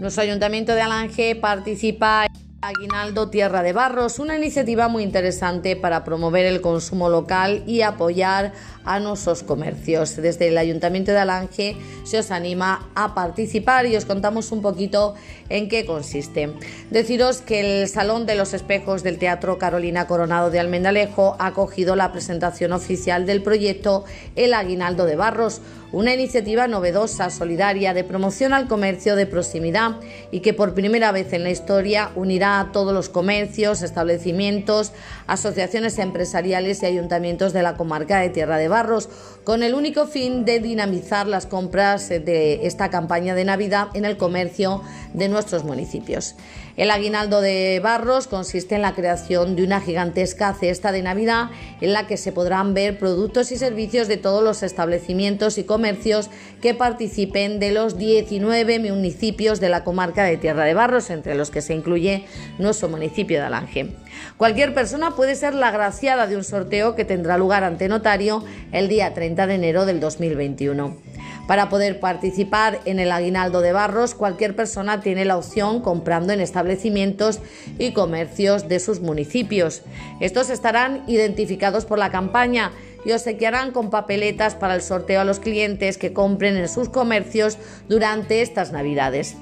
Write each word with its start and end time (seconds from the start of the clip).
Nuestro 0.00 0.22
ayuntamiento 0.22 0.74
de 0.74 0.80
Alange 0.80 1.36
participa 1.36 2.24
en 2.24 2.32
Aguinaldo 2.62 3.28
Tierra 3.28 3.62
de 3.62 3.74
Barros, 3.74 4.18
una 4.18 4.34
iniciativa 4.34 4.88
muy 4.88 5.02
interesante 5.02 5.76
para 5.76 6.04
promover 6.04 6.46
el 6.46 6.62
consumo 6.62 7.10
local 7.10 7.62
y 7.66 7.82
apoyar 7.82 8.54
a 8.86 8.98
nuestros 8.98 9.42
comercios. 9.42 10.16
Desde 10.16 10.48
el 10.48 10.56
Ayuntamiento 10.56 11.12
de 11.12 11.18
Alange 11.18 11.76
se 12.04 12.18
os 12.18 12.30
anima 12.30 12.88
a 12.94 13.14
participar 13.14 13.84
y 13.84 13.96
os 13.96 14.06
contamos 14.06 14.52
un 14.52 14.62
poquito 14.62 15.16
en 15.50 15.68
qué 15.68 15.84
consiste. 15.84 16.54
Deciros 16.90 17.42
que 17.42 17.82
el 17.82 17.88
Salón 17.88 18.24
de 18.24 18.36
los 18.36 18.54
Espejos 18.54 19.02
del 19.02 19.18
Teatro 19.18 19.58
Carolina 19.58 20.06
Coronado 20.06 20.50
de 20.50 20.60
Almendalejo 20.60 21.36
ha 21.38 21.48
acogido 21.48 21.94
la 21.94 22.10
presentación 22.10 22.72
oficial 22.72 23.26
del 23.26 23.42
proyecto 23.42 24.06
El 24.34 24.54
Aguinaldo 24.54 25.04
de 25.04 25.16
Barros, 25.16 25.60
una 25.92 26.14
iniciativa 26.14 26.68
novedosa, 26.68 27.30
solidaria, 27.30 27.94
de 27.94 28.04
promoción 28.04 28.52
al 28.52 28.68
comercio 28.68 29.16
de 29.16 29.26
proximidad 29.26 29.96
y 30.30 30.40
que 30.40 30.54
por 30.54 30.74
primera 30.74 31.10
vez 31.10 31.32
en 31.32 31.42
la 31.42 31.50
historia 31.50 32.10
unirá 32.14 32.60
a 32.60 32.72
todos 32.72 32.94
los 32.94 33.08
comercios, 33.08 33.82
establecimientos, 33.82 34.92
asociaciones 35.26 35.98
empresariales 35.98 36.82
y 36.82 36.86
ayuntamientos 36.86 37.52
de 37.52 37.62
la 37.62 37.76
comarca 37.76 38.20
de 38.20 38.30
Tierra 38.30 38.58
de 38.58 38.68
Barros, 38.68 39.08
con 39.42 39.62
el 39.62 39.74
único 39.74 40.06
fin 40.06 40.44
de 40.44 40.60
dinamizar 40.60 41.26
las 41.26 41.46
compras 41.46 42.08
de 42.08 42.66
esta 42.66 42.90
campaña 42.90 43.34
de 43.34 43.44
Navidad 43.44 43.88
en 43.94 44.04
el 44.04 44.16
comercio 44.16 44.82
de 45.12 45.28
nuestros 45.28 45.64
municipios. 45.64 46.36
El 46.76 46.90
aguinaldo 46.90 47.40
de 47.40 47.80
Barros 47.82 48.26
consiste 48.26 48.76
en 48.76 48.82
la 48.82 48.94
creación 48.94 49.56
de 49.56 49.64
una 49.64 49.80
gigantesca 49.80 50.54
cesta 50.54 50.92
de 50.92 51.02
Navidad 51.02 51.50
en 51.80 51.92
la 51.92 52.06
que 52.06 52.16
se 52.16 52.32
podrán 52.32 52.74
ver 52.74 52.98
productos 52.98 53.50
y 53.52 53.56
servicios 53.56 54.08
de 54.08 54.16
todos 54.16 54.42
los 54.42 54.62
establecimientos 54.62 55.58
y 55.58 55.64
comercios 55.64 55.79
que 56.60 56.74
participen 56.74 57.58
de 57.58 57.72
los 57.72 57.96
19 57.98 58.78
municipios 58.78 59.60
de 59.60 59.68
la 59.68 59.84
comarca 59.84 60.24
de 60.24 60.36
Tierra 60.36 60.64
de 60.64 60.74
Barros, 60.74 61.10
entre 61.10 61.34
los 61.34 61.50
que 61.50 61.62
se 61.62 61.74
incluye 61.74 62.24
nuestro 62.58 62.88
municipio 62.88 63.38
de 63.38 63.46
Alange. 63.46 63.88
Cualquier 64.36 64.74
persona 64.74 65.16
puede 65.16 65.34
ser 65.36 65.54
la 65.54 65.70
graciada 65.70 66.26
de 66.26 66.36
un 66.36 66.44
sorteo 66.44 66.94
que 66.94 67.04
tendrá 67.04 67.38
lugar 67.38 67.64
ante 67.64 67.88
notario 67.88 68.44
el 68.72 68.88
día 68.88 69.14
30 69.14 69.46
de 69.46 69.54
enero 69.54 69.86
del 69.86 70.00
2021. 70.00 70.96
Para 71.50 71.68
poder 71.68 71.98
participar 71.98 72.78
en 72.84 73.00
el 73.00 73.10
aguinaldo 73.10 73.60
de 73.60 73.72
barros, 73.72 74.14
cualquier 74.14 74.54
persona 74.54 75.00
tiene 75.00 75.24
la 75.24 75.36
opción 75.36 75.80
comprando 75.80 76.32
en 76.32 76.40
establecimientos 76.40 77.40
y 77.76 77.92
comercios 77.92 78.68
de 78.68 78.78
sus 78.78 79.00
municipios. 79.00 79.82
Estos 80.20 80.48
estarán 80.48 81.02
identificados 81.08 81.86
por 81.86 81.98
la 81.98 82.10
campaña 82.10 82.70
y 83.04 83.12
obsequiarán 83.12 83.72
con 83.72 83.90
papeletas 83.90 84.54
para 84.54 84.74
el 84.74 84.82
sorteo 84.82 85.20
a 85.20 85.24
los 85.24 85.40
clientes 85.40 85.98
que 85.98 86.12
compren 86.12 86.56
en 86.56 86.68
sus 86.68 86.88
comercios 86.88 87.58
durante 87.88 88.42
estas 88.42 88.72
Navidades. 88.72 89.36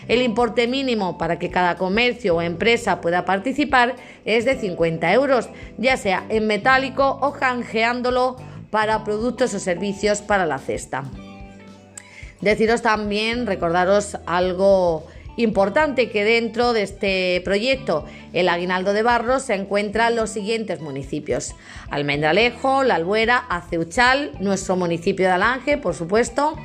El 0.08 0.22
importe 0.22 0.66
mínimo 0.66 1.18
para 1.18 1.38
que 1.38 1.50
cada 1.50 1.76
comercio 1.76 2.36
o 2.36 2.42
empresa 2.42 3.00
pueda 3.00 3.24
participar 3.24 3.94
es 4.24 4.44
de 4.44 4.56
50 4.58 5.12
euros, 5.12 5.48
ya 5.78 5.96
sea 5.96 6.24
en 6.28 6.46
metálico 6.46 7.18
o 7.22 7.32
canjeándolo 7.32 8.36
para 8.70 9.04
productos 9.04 9.54
o 9.54 9.58
servicios 9.58 10.20
para 10.20 10.46
la 10.46 10.58
cesta. 10.58 11.04
Deciros 12.40 12.80
también, 12.80 13.46
recordaros 13.46 14.16
algo 14.26 15.06
importante 15.42 16.10
que 16.10 16.24
dentro 16.24 16.72
de 16.72 16.82
este 16.82 17.40
proyecto, 17.44 18.04
el 18.32 18.48
Aguinaldo 18.48 18.92
de 18.92 19.02
Barros, 19.02 19.42
se 19.42 19.54
encuentran 19.54 20.16
los 20.16 20.30
siguientes 20.30 20.80
municipios: 20.80 21.54
Almendralejo, 21.90 22.84
La 22.84 22.96
Albuera, 22.96 23.38
Aceuchal, 23.48 24.32
nuestro 24.40 24.76
municipio 24.76 25.26
de 25.26 25.32
Alange, 25.32 25.78
por 25.78 25.94
supuesto, 25.94 26.56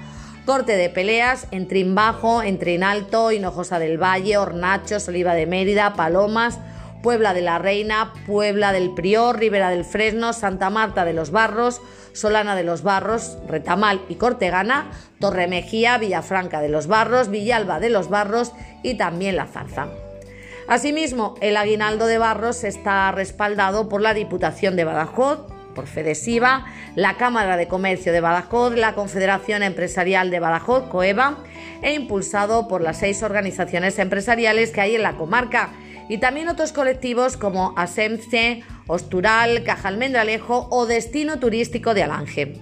corte 0.45 0.77
de 0.77 0.89
peleas 0.89 1.47
en 1.51 1.67
Trimbajo, 1.67 2.43
en 2.43 2.59
Trinalto, 2.59 3.31
Hinojosa 3.31 3.79
del 3.79 4.01
Valle, 4.01 4.37
Hornachos, 4.37 5.07
Oliva 5.07 5.33
de 5.33 5.47
Mérida, 5.47 5.93
Palomas, 5.93 6.59
Puebla 7.05 7.35
de 7.35 7.43
la 7.43 7.59
Reina, 7.59 8.13
Puebla 8.25 8.71
del 8.71 8.89
Prior, 8.95 9.37
Ribera 9.37 9.69
del 9.69 9.85
Fresno, 9.85 10.33
Santa 10.33 10.71
Marta 10.71 11.05
de 11.05 11.13
los 11.13 11.29
Barros, 11.29 11.79
Solana 12.13 12.55
de 12.55 12.63
los 12.63 12.81
Barros, 12.81 13.37
Retamal 13.47 14.01
y 14.09 14.15
Cortegana, 14.15 14.89
Torremejía, 15.19 15.99
Villafranca 15.99 16.61
de 16.61 16.69
los 16.69 16.87
Barros, 16.87 17.29
Villalba 17.29 17.79
de 17.79 17.91
los 17.91 18.09
Barros 18.09 18.53
y 18.81 18.95
también 18.95 19.35
La 19.35 19.45
Zarza. 19.45 19.85
Asimismo, 20.67 21.35
el 21.41 21.57
aguinaldo 21.57 22.07
de 22.07 22.17
Barros 22.17 22.63
está 22.63 23.11
respaldado 23.11 23.87
por 23.87 24.01
la 24.01 24.15
Diputación 24.15 24.75
de 24.75 24.85
Badajoz, 24.85 25.41
por 25.75 25.85
FEDESIVA, 25.85 26.65
la 26.95 27.17
Cámara 27.17 27.55
de 27.55 27.67
Comercio 27.67 28.13
de 28.13 28.21
Badajoz, 28.21 28.73
la 28.73 28.95
Confederación 28.95 29.61
Empresarial 29.61 30.31
de 30.31 30.39
Badajoz, 30.39 30.87
COEVA, 30.89 31.37
e 31.83 31.93
impulsado 31.93 32.67
por 32.67 32.81
las 32.81 32.97
seis 32.97 33.21
organizaciones 33.21 33.99
empresariales 33.99 34.71
que 34.71 34.81
hay 34.81 34.95
en 34.95 35.03
la 35.03 35.17
comarca 35.17 35.69
y 36.09 36.17
también 36.17 36.49
otros 36.49 36.71
colectivos 36.71 37.37
como 37.37 37.73
ASEMCE, 37.77 38.63
Ostural, 38.87 39.63
Caja 39.63 39.87
Almendralejo 39.87 40.67
o 40.69 40.85
Destino 40.85 41.39
Turístico 41.39 41.93
de 41.93 42.03
Alange. 42.03 42.53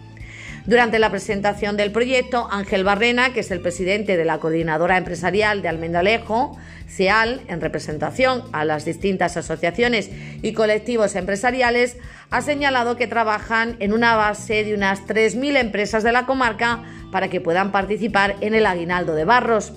Durante 0.65 0.97
la 0.97 1.09
presentación 1.09 1.75
del 1.75 1.91
proyecto, 1.91 2.47
Ángel 2.49 2.85
Barrena, 2.85 3.33
que 3.33 3.41
es 3.41 3.51
el 3.51 3.59
presidente 3.59 4.15
de 4.15 4.23
la 4.23 4.37
Coordinadora 4.37 4.95
Empresarial 4.95 5.61
de 5.61 5.67
Almendralejo, 5.67 6.57
CEAL, 6.87 7.41
en 7.49 7.59
representación 7.59 8.43
a 8.53 8.63
las 8.63 8.85
distintas 8.85 9.35
asociaciones 9.35 10.09
y 10.41 10.53
colectivos 10.53 11.15
empresariales, 11.15 11.97
ha 12.29 12.41
señalado 12.41 12.95
que 12.95 13.07
trabajan 13.07 13.75
en 13.79 13.91
una 13.91 14.15
base 14.15 14.63
de 14.63 14.73
unas 14.73 15.01
3.000 15.01 15.57
empresas 15.57 16.01
de 16.03 16.13
la 16.13 16.25
comarca 16.25 16.81
para 17.11 17.27
que 17.27 17.41
puedan 17.41 17.73
participar 17.73 18.37
en 18.39 18.55
el 18.55 18.65
aguinaldo 18.65 19.15
de 19.15 19.25
Barros. 19.25 19.73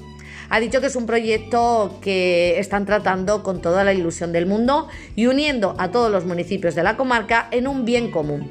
Ha 0.48 0.60
dicho 0.60 0.80
que 0.80 0.86
es 0.86 0.96
un 0.96 1.06
proyecto 1.06 1.98
que 2.00 2.58
están 2.58 2.86
tratando 2.86 3.42
con 3.42 3.60
toda 3.60 3.84
la 3.84 3.92
ilusión 3.92 4.32
del 4.32 4.46
mundo 4.46 4.88
y 5.14 5.26
uniendo 5.26 5.74
a 5.78 5.90
todos 5.90 6.10
los 6.10 6.24
municipios 6.24 6.74
de 6.74 6.82
la 6.82 6.96
comarca 6.96 7.48
en 7.50 7.66
un 7.66 7.84
bien 7.84 8.10
común. 8.10 8.48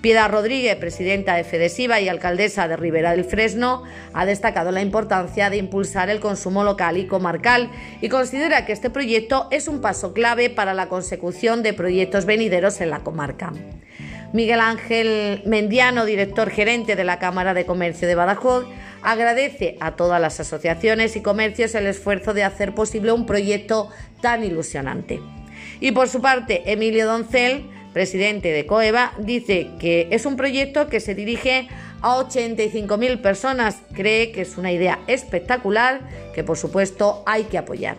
Piedad 0.00 0.30
Rodríguez, 0.30 0.76
presidenta 0.76 1.34
de 1.34 1.42
Fedesiva 1.42 2.00
y 2.00 2.08
alcaldesa 2.08 2.68
de 2.68 2.76
Ribera 2.76 3.10
del 3.10 3.24
Fresno, 3.24 3.82
ha 4.12 4.26
destacado 4.26 4.70
la 4.70 4.80
importancia 4.80 5.50
de 5.50 5.56
impulsar 5.56 6.08
el 6.08 6.20
consumo 6.20 6.62
local 6.62 6.98
y 6.98 7.08
comarcal 7.08 7.68
y 8.00 8.08
considera 8.08 8.64
que 8.64 8.72
este 8.72 8.90
proyecto 8.90 9.48
es 9.50 9.66
un 9.66 9.80
paso 9.80 10.12
clave 10.12 10.50
para 10.50 10.72
la 10.72 10.88
consecución 10.88 11.64
de 11.64 11.72
proyectos 11.72 12.26
venideros 12.26 12.80
en 12.80 12.90
la 12.90 13.00
comarca. 13.00 13.52
Miguel 14.32 14.60
Ángel 14.60 15.42
Mendiano, 15.46 16.04
director 16.04 16.50
gerente 16.50 16.94
de 16.94 17.04
la 17.04 17.18
Cámara 17.18 17.52
de 17.54 17.66
Comercio 17.66 18.06
de 18.06 18.14
Badajoz, 18.14 18.66
agradece 19.02 19.76
a 19.80 19.96
todas 19.96 20.20
las 20.20 20.40
asociaciones 20.40 21.16
y 21.16 21.22
comercios 21.22 21.74
el 21.74 21.86
esfuerzo 21.86 22.34
de 22.34 22.44
hacer 22.44 22.74
posible 22.74 23.12
un 23.12 23.26
proyecto 23.26 23.90
tan 24.20 24.44
ilusionante. 24.44 25.20
Y 25.80 25.92
por 25.92 26.08
su 26.08 26.20
parte, 26.20 26.62
Emilio 26.72 27.06
Doncel, 27.06 27.64
presidente 27.92 28.52
de 28.52 28.66
COEVA, 28.66 29.12
dice 29.18 29.70
que 29.78 30.08
es 30.10 30.26
un 30.26 30.36
proyecto 30.36 30.88
que 30.88 31.00
se 31.00 31.14
dirige 31.14 31.68
a 32.00 32.16
85.000 32.16 33.20
personas. 33.20 33.76
Cree 33.94 34.32
que 34.32 34.42
es 34.42 34.56
una 34.56 34.72
idea 34.72 34.98
espectacular 35.06 36.00
que 36.34 36.44
por 36.44 36.56
supuesto 36.56 37.22
hay 37.26 37.44
que 37.44 37.58
apoyar. 37.58 37.96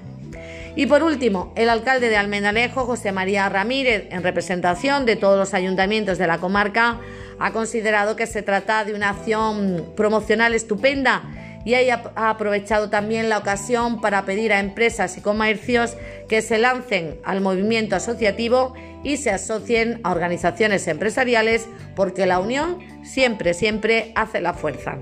Y 0.75 0.86
por 0.86 1.04
último, 1.04 1.52
el 1.57 1.68
alcalde 1.68 2.10
de 2.10 2.18
Almendarejo, 2.18 2.86
José 2.86 3.12
María 3.12 3.50
Ramírez, 3.50 4.06
en 4.12 4.24
representación 4.24 5.06
de 5.06 5.16
todos 5.16 5.38
los 5.38 5.54
ayuntamientos 5.54 6.18
de 6.18 6.28
la 6.28 6.38
comarca, 6.38 7.00
ha 7.40 7.52
considerado 7.52 8.16
que 8.16 8.28
se 8.28 8.42
trata 8.42 8.84
de 8.86 8.94
una 8.94 9.10
acción 9.10 9.94
promocional 9.96 10.54
estupenda 10.54 11.24
y 11.66 11.74
ha 11.74 12.02
aprovechado 12.16 12.90
también 12.90 13.30
la 13.30 13.38
ocasión 13.38 14.02
para 14.02 14.26
pedir 14.26 14.54
a 14.54 14.60
empresas 14.60 15.18
y 15.18 15.22
comercios 15.22 15.96
que 16.28 16.42
se 16.42 16.58
lancen 16.58 17.20
al 17.24 17.42
movimiento 17.42 17.96
asociativo 17.96 18.74
y 19.04 19.18
se 19.18 19.32
asocien 19.32 20.00
a 20.04 20.12
organizaciones 20.12 20.88
empresariales 20.88 21.68
porque 21.96 22.26
la 22.26 22.40
unión 22.40 22.80
siempre, 23.04 23.54
siempre 23.54 24.12
hace 24.16 24.42
la 24.42 24.54
fuerza. 24.54 24.98